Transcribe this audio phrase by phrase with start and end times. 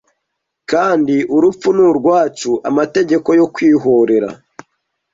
[0.71, 4.29] kandi urupfu ni urwacu amategeko yo kwihorera